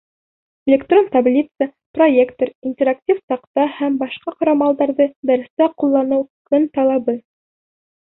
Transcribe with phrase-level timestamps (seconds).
[0.69, 1.67] Электрон таблица,
[1.97, 7.21] проектор, интерактив таҡта һәм башҡа ҡорамалдарҙы дәрестә ҡулланыу— көн талабы.